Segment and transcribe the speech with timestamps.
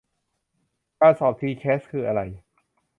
[0.99, 2.21] การสอบทีแคสคืออะไร